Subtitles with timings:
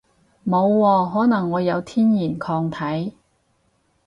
[0.43, 3.13] 冇喎，可能我有天然抗體